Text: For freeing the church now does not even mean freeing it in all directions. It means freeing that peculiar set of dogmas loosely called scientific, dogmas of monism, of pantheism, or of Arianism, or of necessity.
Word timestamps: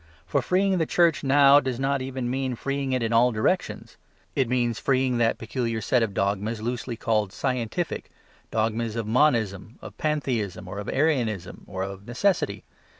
For 0.25 0.41
freeing 0.41 0.79
the 0.79 0.87
church 0.87 1.23
now 1.23 1.59
does 1.59 1.79
not 1.79 2.01
even 2.01 2.27
mean 2.27 2.55
freeing 2.55 2.91
it 2.91 3.03
in 3.03 3.13
all 3.13 3.31
directions. 3.31 3.97
It 4.35 4.49
means 4.49 4.79
freeing 4.79 5.19
that 5.19 5.37
peculiar 5.37 5.79
set 5.79 6.01
of 6.01 6.15
dogmas 6.15 6.59
loosely 6.59 6.97
called 6.97 7.31
scientific, 7.31 8.09
dogmas 8.49 8.95
of 8.95 9.05
monism, 9.05 9.77
of 9.79 9.95
pantheism, 9.99 10.67
or 10.67 10.79
of 10.79 10.89
Arianism, 10.89 11.65
or 11.67 11.83
of 11.83 12.07
necessity. 12.07 12.63